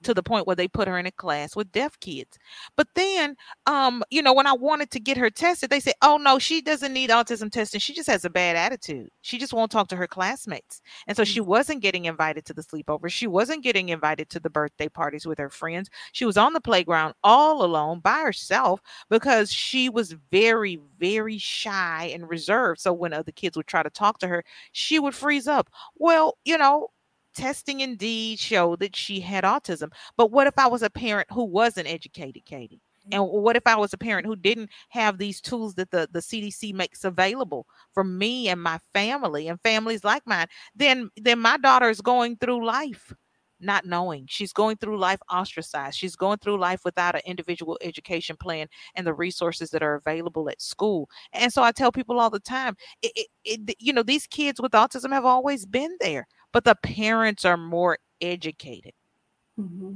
to 0.02 0.14
the 0.14 0.22
point 0.22 0.46
where 0.46 0.56
they 0.56 0.68
put 0.68 0.88
her 0.88 0.98
in 0.98 1.06
a 1.06 1.10
class 1.12 1.56
with 1.56 1.72
deaf 1.72 1.98
kids. 2.00 2.38
But 2.76 2.88
then, 2.94 3.36
um, 3.66 4.02
you 4.10 4.22
know, 4.22 4.32
when 4.32 4.46
I 4.46 4.52
wanted 4.52 4.90
to 4.92 5.00
get 5.00 5.16
her 5.16 5.30
tested, 5.30 5.70
they 5.70 5.80
said, 5.80 5.94
"Oh 6.02 6.16
no, 6.16 6.38
she 6.38 6.60
doesn't 6.60 6.92
need 6.92 7.10
autism 7.10 7.50
testing. 7.50 7.80
She 7.80 7.94
just 7.94 8.08
has 8.08 8.24
a 8.24 8.30
bad 8.30 8.56
attitude. 8.56 9.10
She 9.22 9.38
just 9.38 9.52
won't 9.52 9.70
talk 9.70 9.88
to 9.88 9.96
her 9.96 10.06
classmates." 10.06 10.80
And 11.06 11.16
so 11.16 11.24
she 11.24 11.40
mm. 11.40 11.46
wasn't 11.46 11.82
getting 11.82 12.06
invited 12.06 12.44
to 12.46 12.54
the 12.54 12.62
sleepover. 12.62 13.10
She 13.10 13.26
wasn't 13.26 13.62
getting 13.62 13.88
invited 13.90 14.30
to 14.30 14.40
the 14.40 14.50
birthday 14.50 14.88
parties 14.88 15.26
with 15.26 15.38
her 15.38 15.50
friends. 15.50 15.90
She 16.12 16.24
was 16.24 16.36
on 16.36 16.52
the 16.52 16.60
playground 16.60 17.14
all 17.24 17.64
alone 17.64 18.00
by 18.00 18.20
herself 18.20 18.80
because 19.10 19.52
she 19.52 19.88
was 19.88 20.14
very, 20.30 20.80
very 20.98 21.38
shy 21.38 22.10
and 22.12 22.28
reserved. 22.28 22.80
So 22.80 22.92
when 22.92 23.12
other 23.12 23.32
kids 23.32 23.56
would 23.56 23.66
try 23.66 23.82
to 23.82 23.90
talk 23.90 24.18
to 24.20 24.28
her, 24.28 24.44
she 24.72 24.98
would 24.98 25.14
freeze 25.14 25.46
up. 25.46 25.70
Well, 25.96 26.38
you 26.44 26.58
know, 26.58 26.88
testing 27.38 27.80
indeed 27.80 28.38
showed 28.38 28.80
that 28.80 28.96
she 28.96 29.20
had 29.20 29.44
autism. 29.44 29.92
But 30.16 30.32
what 30.32 30.46
if 30.48 30.58
I 30.58 30.66
was 30.66 30.82
a 30.82 30.90
parent 30.90 31.28
who 31.30 31.44
wasn't 31.44 31.88
educated, 31.88 32.44
Katie? 32.44 32.82
And 33.10 33.22
mm-hmm. 33.22 33.40
what 33.40 33.56
if 33.56 33.66
I 33.66 33.76
was 33.76 33.92
a 33.92 33.98
parent 33.98 34.26
who 34.26 34.36
didn't 34.36 34.70
have 34.90 35.18
these 35.18 35.40
tools 35.40 35.74
that 35.74 35.90
the, 35.90 36.08
the 36.10 36.18
CDC 36.18 36.74
makes 36.74 37.04
available 37.04 37.66
for 37.92 38.04
me 38.04 38.48
and 38.48 38.62
my 38.62 38.78
family 38.92 39.48
and 39.48 39.60
families 39.62 40.04
like 40.04 40.22
mine? 40.26 40.46
Then 40.74 41.10
then 41.16 41.38
my 41.38 41.56
daughter 41.56 41.88
is 41.88 42.00
going 42.00 42.36
through 42.36 42.66
life 42.66 43.14
not 43.60 43.84
knowing. 43.84 44.24
She's 44.28 44.52
going 44.52 44.76
through 44.76 44.98
life 44.98 45.20
ostracized. 45.30 45.98
She's 45.98 46.16
going 46.16 46.38
through 46.38 46.58
life 46.58 46.82
without 46.84 47.14
an 47.14 47.22
individual 47.24 47.78
education 47.82 48.36
plan 48.36 48.68
and 48.94 49.06
the 49.06 49.14
resources 49.14 49.70
that 49.70 49.82
are 49.82 49.96
available 49.96 50.48
at 50.48 50.62
school. 50.62 51.08
And 51.32 51.52
so 51.52 51.62
I 51.62 51.72
tell 51.72 51.92
people 51.92 52.20
all 52.20 52.30
the 52.30 52.40
time, 52.40 52.76
it, 53.02 53.12
it, 53.16 53.26
it, 53.44 53.76
you 53.78 53.92
know, 53.92 54.02
these 54.02 54.26
kids 54.26 54.60
with 54.60 54.72
autism 54.72 55.12
have 55.12 55.24
always 55.24 55.66
been 55.66 55.96
there, 56.00 56.26
but 56.52 56.64
the 56.64 56.76
parents 56.76 57.44
are 57.44 57.56
more 57.56 57.98
educated. 58.20 58.92
Mm-hmm. 59.58 59.94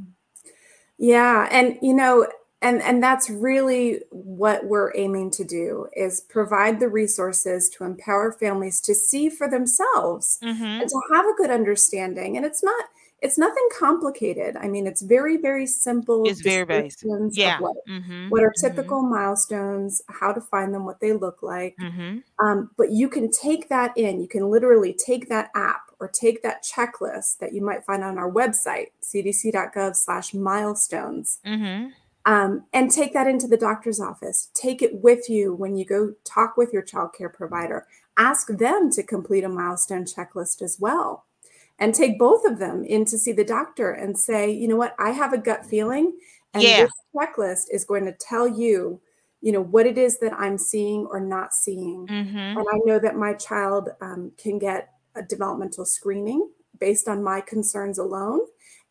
Yeah, 0.99 1.49
and 1.51 1.79
you 1.83 1.95
know, 1.95 2.27
and 2.63 2.81
and 2.81 3.03
that's 3.03 3.29
really 3.29 4.01
what 4.11 4.65
we're 4.65 4.93
aiming 4.95 5.31
to 5.33 5.45
do 5.45 5.89
is 5.95 6.21
provide 6.21 6.81
the 6.81 6.89
resources 6.89 7.69
to 7.71 7.85
empower 7.85 8.33
families 8.33 8.81
to 8.83 8.95
see 8.95 9.29
for 9.29 9.49
themselves 9.49 10.39
mm-hmm. 10.43 10.63
and 10.63 10.89
to 10.89 11.01
have 11.13 11.27
a 11.27 11.35
good 11.37 11.51
understanding 11.51 12.37
and 12.37 12.47
it's 12.47 12.63
not 12.63 12.85
it's 13.21 13.37
nothing 13.37 13.69
complicated 13.77 14.57
i 14.57 14.69
mean 14.69 14.87
it's 14.87 15.03
very 15.03 15.37
very 15.37 15.67
simple 15.67 16.23
it's 16.27 16.41
very 16.41 16.65
basic 16.65 17.09
yeah 17.33 17.61
what, 17.61 17.77
mm-hmm. 17.89 18.29
what, 18.29 18.43
are 18.43 18.51
mm-hmm. 18.51 18.67
typical 18.67 19.03
mm-hmm. 19.03 19.15
milestones 19.15 20.03
how 20.09 20.33
to 20.33 20.41
find 20.41 20.73
them 20.73 20.85
what 20.85 21.01
they 21.01 21.13
look 21.13 21.43
like 21.43 21.77
mm-hmm. 21.81 22.19
um, 22.45 22.71
but 22.77 22.91
you 22.91 23.09
can 23.09 23.31
take 23.31 23.69
that 23.69 23.97
in 23.97 24.21
you 24.21 24.29
can 24.29 24.49
literally 24.51 24.93
take 24.93 25.29
that 25.29 25.51
app 25.55 25.83
or 26.03 26.09
take 26.09 26.43
that 26.43 26.65
checklist 26.65 27.39
that 27.39 27.55
you 27.55 27.63
might 27.63 27.85
find 27.85 28.03
on 28.03 28.19
our 28.19 28.31
website 28.31 28.89
cdc.gov 29.03 29.97
slash 29.97 30.35
milestones 30.35 31.39
mm-hmm 31.47 31.89
um, 32.25 32.65
and 32.73 32.91
take 32.91 33.13
that 33.15 33.27
into 33.27 33.49
the 33.49 33.57
doctor's 33.57 34.01
office. 34.01 34.51
Take 34.55 34.83
it 34.83 35.03
with 35.03 35.29
you 35.29 35.55
when 35.55 35.77
you 35.77 35.85
go 35.85 36.15
talk 36.25 36.57
with 36.57 36.73
your 36.73 36.83
child 36.83 37.15
care 37.17 37.29
provider. 37.29 37.87
Ask 38.17 38.49
them 38.49 38.91
to 38.93 39.03
complete 39.03 39.45
a 39.45 39.49
milestone 39.49 40.05
checklist 40.05 40.63
as 40.63 40.79
well. 40.79 41.25
And 41.79 41.95
take 41.95 42.19
both 42.19 42.45
of 42.45 42.59
them 42.59 42.85
in 42.85 43.05
to 43.07 43.19
see 43.19 43.33
the 43.33 43.45
doctor 43.45 43.91
and 43.91 44.17
say, 44.17 44.51
you 44.51 44.69
know 44.69 44.77
what, 44.77 44.95
I 44.99 45.11
have 45.11 45.33
a 45.33 45.39
gut 45.39 45.67
feeling. 45.67 46.17
And 46.55 46.63
yeah. 46.63 46.83
this 46.83 46.93
checklist 47.17 47.65
is 47.73 47.85
going 47.85 48.05
to 48.05 48.13
tell 48.13 48.47
you, 48.47 49.01
you 49.41 49.51
know, 49.51 49.63
what 49.63 49.87
it 49.87 49.99
is 49.99 50.21
that 50.21 50.35
I'm 50.35 50.59
seeing 50.59 51.07
or 51.07 51.19
not 51.19 51.53
seeing. 51.53 52.07
Mm-hmm. 52.07 52.37
And 52.37 52.59
I 52.59 52.79
know 52.85 53.01
that 53.01 53.17
my 53.17 53.33
child 53.33 53.89
um, 54.01 54.31
can 54.39 54.61
get 54.61 54.91
a 55.14 55.23
developmental 55.23 55.85
screening 55.85 56.50
based 56.78 57.09
on 57.09 57.23
my 57.23 57.40
concerns 57.40 57.99
alone. 57.99 58.40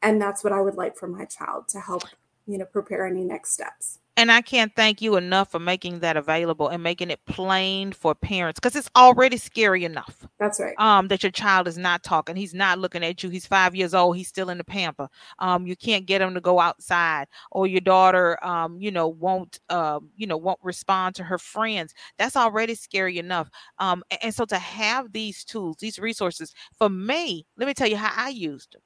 And 0.02 0.22
that's 0.22 0.44
what 0.44 0.54
I 0.54 0.62
would 0.62 0.76
like 0.76 0.98
for 0.98 1.08
my 1.08 1.26
child 1.26 1.68
to 1.70 1.80
help 1.80 2.04
you 2.48 2.58
know 2.58 2.66
prepare 2.66 3.06
any 3.06 3.24
next 3.24 3.54
steps 3.54 4.00
and 4.22 4.32
I 4.32 4.42
can't 4.42 4.72
thank 4.76 5.02
you 5.02 5.16
enough 5.16 5.50
for 5.50 5.58
making 5.58 6.02
that 6.02 6.16
available 6.16 6.68
and 6.68 6.84
making 6.84 7.10
it 7.10 7.20
plain 7.26 7.92
for 7.92 8.14
parents 8.14 8.60
because 8.60 8.76
it's 8.76 8.90
already 8.96 9.36
scary 9.36 9.84
enough. 9.84 10.28
That's 10.40 10.60
right. 10.60 10.76
Um, 10.78 11.08
that 11.08 11.24
your 11.24 11.32
child 11.32 11.68
is 11.68 11.76
not 11.76 12.04
talking. 12.04 12.36
He's 12.36 12.54
not 12.54 12.78
looking 12.78 13.04
at 13.04 13.24
you. 13.24 13.32
He's 13.32 13.48
five 13.48 13.76
years 13.76 13.96
old. 13.96 14.18
He's 14.18 14.28
still 14.28 14.52
in 14.52 14.60
the 14.60 14.64
pamper. 14.64 15.10
Um, 15.40 15.66
you 15.66 15.76
can't 15.76 16.06
get 16.06 16.22
him 16.22 16.36
to 16.36 16.40
go 16.40 16.60
outside, 16.60 17.30
or 17.50 17.66
your 17.66 17.82
daughter, 17.82 18.38
um, 18.46 18.80
you 18.80 18.92
know, 18.92 19.08
won't, 19.08 19.60
um, 19.72 20.12
you 20.16 20.28
know, 20.28 20.38
won't 20.38 20.60
respond 20.62 21.16
to 21.16 21.24
her 21.24 21.40
friends. 21.40 21.96
That's 22.20 22.36
already 22.36 22.76
scary 22.76 23.18
enough. 23.18 23.50
Um, 23.80 24.04
and, 24.12 24.20
and 24.26 24.36
so 24.36 24.46
to 24.46 24.60
have 24.60 25.14
these 25.14 25.44
tools, 25.44 25.78
these 25.80 25.98
resources, 25.98 26.54
for 26.78 26.90
me, 26.90 27.48
let 27.58 27.66
me 27.66 27.74
tell 27.74 27.90
you 27.90 27.98
how 27.98 28.12
I 28.16 28.30
used 28.30 28.76
them. 28.76 28.82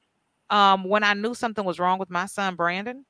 Um, 0.57 0.85
when 0.85 1.03
I 1.03 1.13
knew 1.13 1.33
something 1.33 1.65
was 1.65 1.77
wrong 1.77 1.99
with 1.99 2.09
my 2.09 2.25
son 2.25 2.55
Brandon 2.55 3.03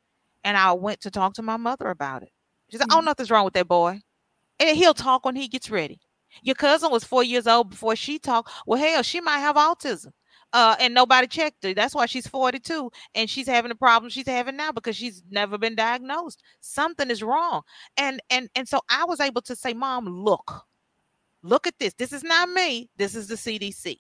and 0.45 0.55
I 0.55 0.71
went 0.71 1.01
to 1.01 1.11
talk 1.11 1.33
to 1.33 1.41
my 1.41 1.57
mother 1.57 1.89
about 1.89 2.23
it. 2.23 2.29
She 2.69 2.77
said, 2.77 2.87
oh, 2.89 2.93
mm-hmm. 2.93 2.99
"Oh, 2.99 3.01
nothing's 3.01 3.31
wrong 3.31 3.43
with 3.43 3.55
that 3.55 3.67
boy, 3.67 3.99
and 4.59 4.77
he'll 4.77 4.93
talk 4.93 5.25
when 5.25 5.35
he 5.35 5.49
gets 5.49 5.69
ready." 5.69 5.99
Your 6.41 6.55
cousin 6.55 6.91
was 6.91 7.03
four 7.03 7.23
years 7.23 7.47
old 7.47 7.71
before 7.71 7.95
she 7.95 8.19
talked. 8.19 8.51
Well, 8.65 8.79
hell, 8.79 9.03
she 9.03 9.21
might 9.21 9.39
have 9.39 9.55
autism. 9.55 10.11
Uh, 10.53 10.75
and 10.79 10.93
nobody 10.93 11.27
checked 11.27 11.63
her. 11.63 11.73
That's 11.73 11.93
why 11.93 12.05
she's 12.05 12.27
42 12.27 12.89
and 13.13 13.29
she's 13.29 13.47
having 13.47 13.69
the 13.69 13.75
problem 13.75 14.09
she's 14.09 14.27
having 14.27 14.55
now 14.55 14.71
because 14.71 14.95
she's 14.95 15.21
never 15.29 15.57
been 15.57 15.75
diagnosed. 15.75 16.41
Something 16.61 17.09
is 17.09 17.21
wrong. 17.21 17.63
And 17.97 18.21
and 18.29 18.47
and 18.55 18.67
so 18.67 18.79
I 18.89 19.03
was 19.03 19.19
able 19.19 19.41
to 19.41 19.55
say, 19.55 19.73
Mom, 19.73 20.05
look, 20.07 20.63
look 21.43 21.67
at 21.67 21.77
this. 21.79 21.93
This 21.95 22.13
is 22.13 22.23
not 22.23 22.49
me. 22.49 22.89
This 22.95 23.15
is 23.15 23.27
the 23.27 23.35
CDC. 23.35 23.97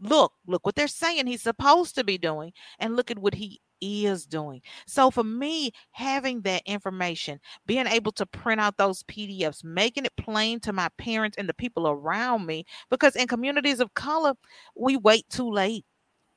Look, 0.00 0.32
look 0.48 0.66
what 0.66 0.74
they're 0.74 0.88
saying 0.88 1.28
he's 1.28 1.42
supposed 1.42 1.94
to 1.94 2.02
be 2.02 2.18
doing, 2.18 2.52
and 2.80 2.96
look 2.96 3.12
at 3.12 3.18
what 3.18 3.34
he 3.34 3.60
is 3.84 4.26
doing. 4.26 4.62
So 4.86 5.10
for 5.10 5.24
me, 5.24 5.72
having 5.90 6.42
that 6.42 6.62
information, 6.66 7.40
being 7.66 7.86
able 7.86 8.12
to 8.12 8.26
print 8.26 8.60
out 8.60 8.76
those 8.76 9.02
PDFs, 9.04 9.64
making 9.64 10.04
it 10.04 10.16
plain 10.16 10.60
to 10.60 10.72
my 10.72 10.88
parents 10.98 11.36
and 11.38 11.48
the 11.48 11.54
people 11.54 11.88
around 11.88 12.46
me, 12.46 12.64
because 12.90 13.16
in 13.16 13.28
communities 13.28 13.80
of 13.80 13.94
color, 13.94 14.34
we 14.76 14.96
wait 14.96 15.28
too 15.28 15.50
late. 15.50 15.84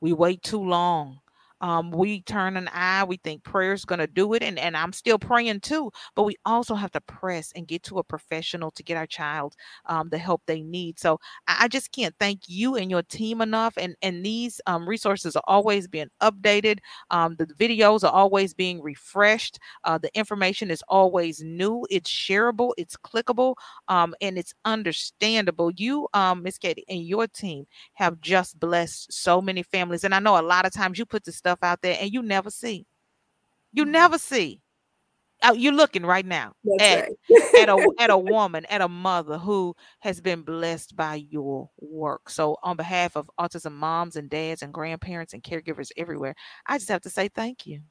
We 0.01 0.13
wait 0.13 0.41
too 0.43 0.63
long 0.63 1.19
um, 1.61 1.91
we 1.91 2.21
turn 2.21 2.57
an 2.57 2.69
eye 2.73 3.03
we 3.03 3.17
think 3.17 3.43
prayer 3.43 3.73
is 3.73 3.85
going 3.85 3.99
to 3.99 4.07
do 4.07 4.33
it 4.33 4.43
and, 4.43 4.59
and 4.59 4.75
i'm 4.77 4.93
still 4.93 5.19
praying 5.19 5.59
too 5.59 5.91
but 6.15 6.23
we 6.23 6.35
also 6.45 6.75
have 6.75 6.91
to 6.91 7.01
press 7.01 7.51
and 7.55 7.67
get 7.67 7.83
to 7.83 7.99
a 7.99 8.03
professional 8.03 8.71
to 8.71 8.83
get 8.83 8.97
our 8.97 9.07
child 9.07 9.55
um, 9.85 10.09
the 10.09 10.17
help 10.17 10.41
they 10.45 10.61
need. 10.61 10.99
So 10.99 11.19
I, 11.47 11.57
I, 11.61 11.67
just 11.67 11.91
can't 11.91 12.15
thank 12.19 12.41
you 12.47 12.75
and 12.75 12.89
your 12.89 13.03
team 13.03 13.41
enough 13.41 13.73
and 13.77 13.95
and 14.01 14.25
these 14.25 14.61
um, 14.67 14.87
resources 14.87 15.35
are 15.35 15.43
always 15.47 15.87
being 15.87 16.09
updated 16.21 16.79
um, 17.11 17.35
the 17.37 17.45
videos 17.45 18.03
are 18.03 18.11
always 18.11 18.53
being 18.53 18.81
refreshed 18.81 19.59
uh, 19.83 19.97
the 19.97 20.15
information 20.17 20.71
is 20.71 20.83
always 20.87 21.41
new 21.41 21.85
it's 21.89 22.09
shareable 22.09 22.71
it's 22.77 22.95
clickable 22.95 23.55
um, 23.87 24.13
and 24.21 24.37
it's 24.37 24.53
understandable. 24.65 25.71
You 25.71 26.07
um, 26.13 26.43
miss 26.43 26.57
katie 26.57 26.85
and 26.89 27.05
your 27.05 27.27
team 27.27 27.65
have 27.93 28.21
just 28.21 28.59
blessed 28.59 29.11
so 29.11 29.41
many 29.41 29.63
families 29.63 30.03
and 30.03 30.13
i 30.15 30.19
know 30.19 30.39
a 30.39 30.41
lot 30.41 30.65
of 30.65 30.73
times 30.73 30.97
you 30.97 31.05
put 31.05 31.23
this 31.23 31.35
stuff 31.35 31.46
out 31.61 31.81
there 31.81 31.97
and 31.99 32.11
you 32.11 32.21
never 32.21 32.49
see. 32.49 32.85
You 33.73 33.83
mm-hmm. 33.83 33.91
never 33.91 34.17
see. 34.17 34.61
Uh, 35.43 35.53
you're 35.55 35.73
looking 35.73 36.03
right 36.03 36.25
now 36.25 36.53
at, 36.79 37.09
right. 37.29 37.55
at 37.59 37.69
a 37.69 37.91
at 37.99 38.09
a 38.09 38.17
woman, 38.17 38.65
at 38.65 38.81
a 38.81 38.87
mother 38.87 39.37
who 39.37 39.75
has 39.99 40.19
been 40.19 40.41
blessed 40.41 40.95
by 40.95 41.13
your 41.29 41.69
work. 41.79 42.27
So, 42.27 42.57
on 42.63 42.75
behalf 42.75 43.15
of 43.15 43.29
autism 43.39 43.73
moms 43.73 44.15
and 44.15 44.31
dads 44.31 44.63
and 44.63 44.73
grandparents 44.73 45.33
and 45.33 45.43
caregivers 45.43 45.91
everywhere, 45.95 46.33
I 46.65 46.79
just 46.79 46.89
have 46.89 47.01
to 47.01 47.11
say 47.11 47.27
thank 47.27 47.67
you. 47.67 47.81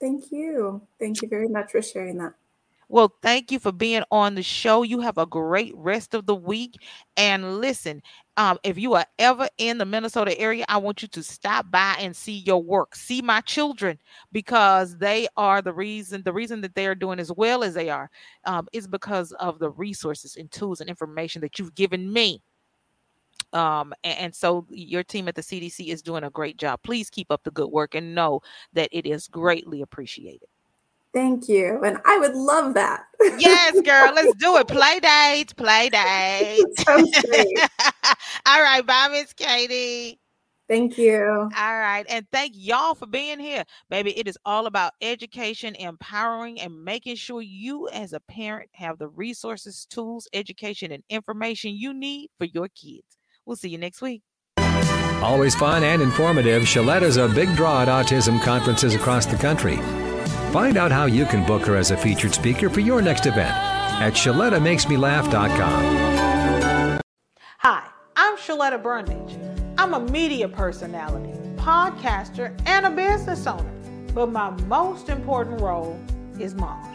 Thank 0.00 0.30
you. 0.30 0.82
Thank 1.00 1.20
you 1.20 1.28
very 1.28 1.48
much 1.48 1.72
for 1.72 1.82
sharing 1.82 2.18
that. 2.18 2.34
Well, 2.94 3.12
thank 3.22 3.50
you 3.50 3.58
for 3.58 3.72
being 3.72 4.04
on 4.12 4.36
the 4.36 4.42
show. 4.44 4.84
You 4.84 5.00
have 5.00 5.18
a 5.18 5.26
great 5.26 5.72
rest 5.74 6.14
of 6.14 6.26
the 6.26 6.34
week. 6.36 6.76
And 7.16 7.58
listen, 7.58 8.00
um, 8.36 8.56
if 8.62 8.78
you 8.78 8.94
are 8.94 9.04
ever 9.18 9.48
in 9.58 9.78
the 9.78 9.84
Minnesota 9.84 10.38
area, 10.38 10.64
I 10.68 10.76
want 10.76 11.02
you 11.02 11.08
to 11.08 11.22
stop 11.24 11.68
by 11.72 11.96
and 11.98 12.14
see 12.14 12.44
your 12.46 12.62
work. 12.62 12.94
See 12.94 13.20
my 13.20 13.40
children 13.40 13.98
because 14.30 14.96
they 14.96 15.26
are 15.36 15.60
the 15.60 15.72
reason. 15.72 16.22
The 16.24 16.32
reason 16.32 16.60
that 16.60 16.76
they 16.76 16.86
are 16.86 16.94
doing 16.94 17.18
as 17.18 17.32
well 17.32 17.64
as 17.64 17.74
they 17.74 17.90
are 17.90 18.08
um, 18.44 18.68
is 18.72 18.86
because 18.86 19.32
of 19.40 19.58
the 19.58 19.70
resources 19.70 20.36
and 20.36 20.48
tools 20.52 20.80
and 20.80 20.88
information 20.88 21.40
that 21.40 21.58
you've 21.58 21.74
given 21.74 22.12
me. 22.12 22.42
Um, 23.52 23.92
and, 24.04 24.18
and, 24.18 24.34
so 24.36 24.66
your 24.70 25.02
team 25.02 25.26
at 25.26 25.34
the 25.34 25.42
CDC 25.42 25.88
is 25.88 26.00
doing 26.00 26.22
a 26.22 26.30
great 26.30 26.58
job. 26.58 26.78
Please 26.84 27.10
keep 27.10 27.32
up 27.32 27.42
the 27.42 27.50
good 27.50 27.70
work 27.70 27.96
and 27.96 28.14
know 28.14 28.40
that 28.72 28.88
it 28.92 29.04
is 29.04 29.26
greatly 29.26 29.82
appreciated. 29.82 30.48
Thank 31.14 31.48
you. 31.48 31.80
And 31.84 31.98
I 32.04 32.18
would 32.18 32.34
love 32.34 32.74
that. 32.74 33.04
yes, 33.38 33.80
girl. 33.84 34.12
Let's 34.14 34.34
do 34.34 34.56
it. 34.56 34.66
Play 34.66 34.98
date. 34.98 35.56
play 35.56 35.88
date. 35.88 36.64
All 38.46 38.60
right. 38.60 38.84
Bye, 38.84 39.08
Miss 39.12 39.32
Katie. 39.32 40.18
Thank 40.66 40.98
you. 40.98 41.22
All 41.24 41.50
right. 41.78 42.04
And 42.08 42.26
thank 42.32 42.54
y'all 42.56 42.94
for 42.94 43.06
being 43.06 43.38
here. 43.38 43.64
Baby, 43.90 44.18
it 44.18 44.26
is 44.26 44.38
all 44.46 44.66
about 44.66 44.94
education, 45.02 45.74
empowering, 45.74 46.58
and 46.58 46.84
making 46.84 47.16
sure 47.16 47.42
you 47.42 47.88
as 47.90 48.14
a 48.14 48.20
parent 48.20 48.70
have 48.72 48.98
the 48.98 49.08
resources, 49.08 49.86
tools, 49.88 50.26
education, 50.32 50.90
and 50.90 51.02
information 51.10 51.74
you 51.74 51.92
need 51.92 52.30
for 52.38 52.46
your 52.46 52.68
kids. 52.68 53.18
We'll 53.44 53.56
see 53.56 53.68
you 53.68 53.78
next 53.78 54.00
week. 54.00 54.22
Always 55.22 55.54
fun 55.54 55.84
and 55.84 56.00
informative, 56.00 56.62
Sheletta's 56.62 57.18
a 57.18 57.28
big 57.28 57.54
draw 57.54 57.82
at 57.82 57.88
autism 57.88 58.42
conferences 58.42 58.94
across 58.94 59.26
the 59.26 59.36
country. 59.36 59.78
Find 60.54 60.76
out 60.76 60.92
how 60.92 61.06
you 61.06 61.26
can 61.26 61.44
book 61.44 61.66
her 61.66 61.74
as 61.74 61.90
a 61.90 61.96
featured 61.96 62.32
speaker 62.32 62.70
for 62.70 62.78
your 62.78 63.02
next 63.02 63.26
event 63.26 63.56
at 64.00 64.12
ShelettaMakesMeLaugh.com. 64.12 67.00
Hi, 67.58 67.88
I'm 68.14 68.36
Sheletta 68.36 68.80
Brundidge. 68.80 69.36
I'm 69.76 69.94
a 69.94 70.00
media 70.12 70.48
personality, 70.48 71.36
podcaster, 71.56 72.56
and 72.66 72.86
a 72.86 72.90
business 72.90 73.48
owner. 73.48 73.68
But 74.14 74.30
my 74.30 74.50
most 74.68 75.08
important 75.08 75.60
role 75.60 75.98
is 76.38 76.54
mom. 76.54 76.88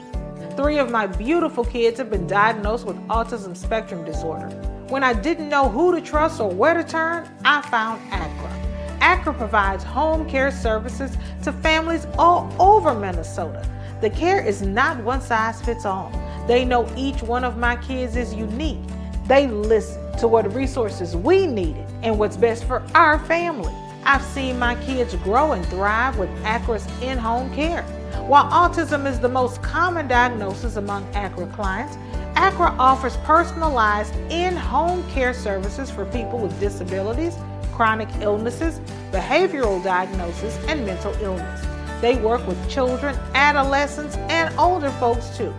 Three 0.55 0.77
of 0.77 0.89
my 0.89 1.05
beautiful 1.05 1.65
kids 1.65 1.97
have 1.97 2.09
been 2.09 2.27
diagnosed 2.27 2.85
with 2.85 2.95
autism 3.09 3.57
spectrum 3.57 4.05
disorder. 4.05 4.47
When 4.87 5.03
I 5.03 5.11
didn't 5.11 5.49
know 5.49 5.67
who 5.67 5.93
to 5.93 5.99
trust 5.99 6.39
or 6.39 6.49
where 6.49 6.75
to 6.75 6.83
turn, 6.85 7.29
I 7.43 7.61
found 7.63 8.01
ACRA. 8.09 8.58
ACRA 9.01 9.33
provides 9.33 9.83
home 9.83 10.29
care 10.29 10.51
services 10.51 11.17
to 11.43 11.51
families 11.51 12.07
all 12.17 12.53
over 12.59 12.93
Minnesota. 12.93 13.67
The 14.01 14.09
care 14.09 14.45
is 14.45 14.61
not 14.61 15.03
one 15.03 15.21
size 15.21 15.61
fits 15.61 15.85
all. 15.85 16.11
They 16.47 16.65
know 16.65 16.89
each 16.95 17.21
one 17.21 17.43
of 17.43 17.57
my 17.57 17.75
kids 17.75 18.15
is 18.15 18.33
unique. 18.33 18.79
They 19.27 19.47
listen 19.47 20.17
to 20.17 20.27
what 20.27 20.53
resources 20.53 21.15
we 21.15 21.45
needed 21.45 21.85
and 22.01 22.17
what's 22.17 22.37
best 22.37 22.65
for 22.65 22.83
our 22.95 23.19
family. 23.25 23.73
I've 24.03 24.23
seen 24.23 24.57
my 24.57 24.75
kids 24.83 25.15
grow 25.15 25.51
and 25.51 25.65
thrive 25.67 26.17
with 26.17 26.29
Acra's 26.45 26.87
in 27.01 27.17
home 27.17 27.53
care. 27.53 27.83
While 28.25 28.45
autism 28.45 29.05
is 29.05 29.19
the 29.19 29.29
most 29.29 29.61
common 29.61 30.07
diagnosis 30.07 30.77
among 30.77 31.07
Acra 31.13 31.47
clients, 31.47 31.97
Acra 32.35 32.75
offers 32.79 33.17
personalized 33.17 34.15
in 34.29 34.55
home 34.55 35.07
care 35.09 35.33
services 35.33 35.91
for 35.91 36.05
people 36.05 36.39
with 36.39 36.59
disabilities, 36.59 37.35
chronic 37.79 38.09
illnesses, 38.19 38.81
behavioral 39.09 39.81
diagnosis, 39.81 40.57
and 40.67 40.85
mental 40.85 41.13
illness. 41.21 41.65
They 42.01 42.17
work 42.17 42.45
with 42.45 42.69
children, 42.69 43.17
adolescents, 43.35 44.17
and 44.27 44.53
older 44.59 44.91
folks 44.91 45.37
too. 45.37 45.53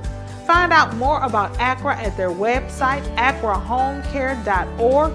Find 0.47 0.71
out 0.71 0.95
more 0.97 1.23
about 1.23 1.59
Acra 1.59 1.97
at 1.97 2.19
their 2.19 2.29
website, 2.29 3.01
acrahomecare.org. 3.17 5.13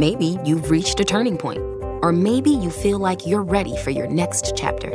Maybe 0.00 0.38
you've 0.46 0.70
reached 0.70 0.98
a 1.00 1.04
turning 1.04 1.36
point. 1.36 1.58
Or 2.00 2.10
maybe 2.10 2.48
you 2.48 2.70
feel 2.70 2.98
like 2.98 3.26
you're 3.26 3.42
ready 3.42 3.76
for 3.76 3.90
your 3.90 4.06
next 4.06 4.54
chapter. 4.56 4.90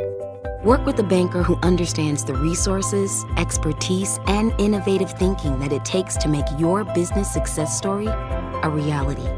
Work 0.64 0.84
with 0.84 0.98
a 0.98 1.04
banker 1.04 1.44
who 1.44 1.54
understands 1.62 2.24
the 2.24 2.34
resources, 2.34 3.24
expertise, 3.36 4.18
and 4.26 4.52
innovative 4.58 5.12
thinking 5.12 5.60
that 5.60 5.72
it 5.72 5.84
takes 5.84 6.16
to 6.16 6.28
make 6.28 6.44
your 6.58 6.82
business 6.82 7.32
success 7.32 7.78
story 7.78 8.08
a 8.08 8.68
reality. 8.68 9.28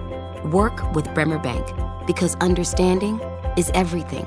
Work 0.48 0.94
with 0.94 1.12
Bremer 1.12 1.38
Bank 1.38 1.66
because 2.06 2.34
understanding 2.36 3.20
is 3.58 3.70
everything. 3.74 4.26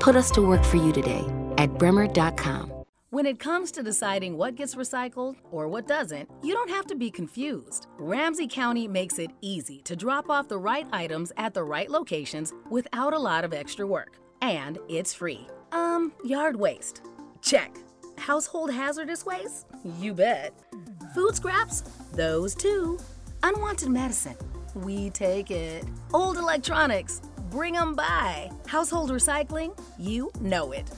Put 0.00 0.16
us 0.16 0.30
to 0.30 0.40
work 0.40 0.64
for 0.64 0.78
you 0.78 0.92
today 0.92 1.26
at 1.58 1.76
bremer.com. 1.76 2.73
When 3.14 3.26
it 3.26 3.38
comes 3.38 3.70
to 3.70 3.82
deciding 3.84 4.36
what 4.36 4.56
gets 4.56 4.74
recycled 4.74 5.36
or 5.52 5.68
what 5.68 5.86
doesn't, 5.86 6.28
you 6.42 6.52
don't 6.52 6.68
have 6.68 6.84
to 6.88 6.96
be 6.96 7.12
confused. 7.12 7.86
Ramsey 7.96 8.48
County 8.48 8.88
makes 8.88 9.20
it 9.20 9.30
easy 9.40 9.82
to 9.82 9.94
drop 9.94 10.28
off 10.28 10.48
the 10.48 10.58
right 10.58 10.84
items 10.90 11.30
at 11.36 11.54
the 11.54 11.62
right 11.62 11.88
locations 11.88 12.52
without 12.70 13.12
a 13.12 13.18
lot 13.18 13.44
of 13.44 13.54
extra 13.54 13.86
work. 13.86 14.18
And 14.42 14.80
it's 14.88 15.14
free. 15.14 15.46
Um, 15.70 16.12
yard 16.24 16.56
waste. 16.56 17.02
Check. 17.40 17.76
Household 18.18 18.72
hazardous 18.72 19.24
waste? 19.24 19.66
You 20.00 20.12
bet. 20.12 20.52
Food 21.14 21.36
scraps? 21.36 21.82
Those 22.14 22.52
too. 22.56 22.98
Unwanted 23.44 23.90
medicine? 23.90 24.36
We 24.74 25.10
take 25.10 25.52
it. 25.52 25.84
Old 26.12 26.36
electronics? 26.36 27.20
Bring 27.48 27.74
them 27.74 27.94
by. 27.94 28.50
Household 28.66 29.12
recycling? 29.12 29.78
You 30.00 30.32
know 30.40 30.72
it. 30.72 30.90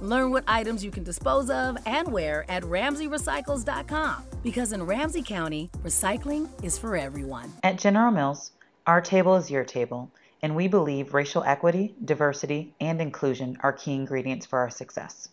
Learn 0.00 0.30
what 0.30 0.44
items 0.46 0.84
you 0.84 0.90
can 0.90 1.02
dispose 1.02 1.50
of 1.50 1.76
and 1.86 2.08
where 2.08 2.44
at 2.50 2.62
RamseyRecycles.com 2.62 4.24
because 4.42 4.72
in 4.72 4.82
Ramsey 4.82 5.22
County, 5.22 5.70
recycling 5.82 6.48
is 6.62 6.78
for 6.78 6.96
everyone. 6.96 7.52
At 7.62 7.78
General 7.78 8.12
Mills, 8.12 8.52
our 8.86 9.00
table 9.00 9.36
is 9.36 9.50
your 9.50 9.64
table, 9.64 10.10
and 10.42 10.54
we 10.54 10.68
believe 10.68 11.14
racial 11.14 11.42
equity, 11.44 11.94
diversity, 12.04 12.74
and 12.80 13.00
inclusion 13.00 13.56
are 13.62 13.72
key 13.72 13.94
ingredients 13.94 14.44
for 14.44 14.58
our 14.58 14.70
success. 14.70 15.28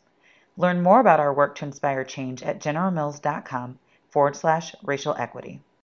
Learn 0.58 0.82
more 0.82 1.00
about 1.00 1.20
our 1.20 1.34
work 1.34 1.56
to 1.56 1.66
inspire 1.66 2.04
change 2.04 2.42
at 2.44 2.62
generalmills.com 2.62 3.80
forward 4.10 4.36
slash 4.36 4.76
racial 4.84 5.16
equity. 5.16 5.62